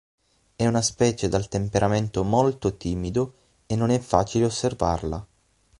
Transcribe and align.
È 0.55 0.65
una 0.65 0.81
specie 0.81 1.27
dal 1.29 1.47
temperamento 1.47 2.23
molto 2.23 2.75
timido, 2.75 3.35
e 3.67 3.75
non 3.75 3.91
è 3.91 3.99
facile 3.99 4.45
osservarla. 4.45 5.27